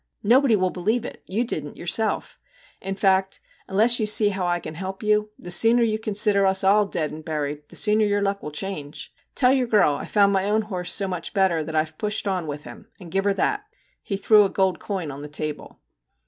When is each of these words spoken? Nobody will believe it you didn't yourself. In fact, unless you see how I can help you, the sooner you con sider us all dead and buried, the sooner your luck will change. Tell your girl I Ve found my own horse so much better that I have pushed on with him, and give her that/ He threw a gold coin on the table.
Nobody 0.23 0.55
will 0.55 0.71
believe 0.71 1.05
it 1.05 1.21
you 1.27 1.43
didn't 1.43 1.77
yourself. 1.77 2.39
In 2.81 2.95
fact, 2.95 3.39
unless 3.67 3.99
you 3.99 4.07
see 4.07 4.29
how 4.29 4.47
I 4.47 4.59
can 4.59 4.73
help 4.73 5.03
you, 5.03 5.29
the 5.37 5.51
sooner 5.51 5.83
you 5.83 5.99
con 5.99 6.15
sider 6.15 6.43
us 6.43 6.63
all 6.63 6.87
dead 6.87 7.11
and 7.11 7.23
buried, 7.23 7.69
the 7.69 7.75
sooner 7.75 8.03
your 8.03 8.19
luck 8.19 8.41
will 8.41 8.49
change. 8.49 9.13
Tell 9.35 9.53
your 9.53 9.67
girl 9.67 9.93
I 9.93 10.05
Ve 10.05 10.09
found 10.09 10.33
my 10.33 10.49
own 10.49 10.63
horse 10.63 10.91
so 10.91 11.07
much 11.07 11.35
better 11.35 11.63
that 11.63 11.75
I 11.75 11.83
have 11.83 11.99
pushed 11.99 12.27
on 12.27 12.47
with 12.47 12.63
him, 12.63 12.87
and 12.99 13.11
give 13.11 13.25
her 13.25 13.33
that/ 13.35 13.65
He 14.01 14.17
threw 14.17 14.43
a 14.43 14.49
gold 14.49 14.79
coin 14.79 15.11
on 15.11 15.21
the 15.21 15.27
table. 15.29 15.77